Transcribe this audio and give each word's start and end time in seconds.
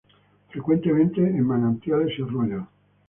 Frecuente 0.49 0.89
en 0.91 1.45
manantiales 1.45 2.17
y 2.17 2.23
arroyos. 2.23 2.63